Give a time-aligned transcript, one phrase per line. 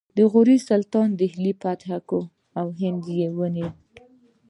[0.17, 2.21] د غوري سلطنت د دهلي فتحه وکړه
[2.59, 3.69] او هند یې ونیو